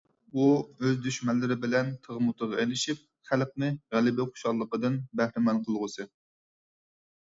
[0.35, 6.13] ئۇ ئۆز دۈشمەنلىرى بىلەن تىغمۇتىغ ئېلىشىپ، خەلقنى غەلىبە خۇشاللىقىدىن بەھرىمەن قىلغۇسى.